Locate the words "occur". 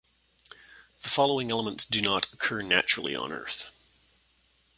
2.33-2.63